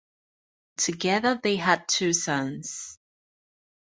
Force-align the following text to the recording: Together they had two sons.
Together 0.77 1.39
they 1.43 1.57
had 1.57 1.87
two 1.87 2.11
sons. 2.11 2.97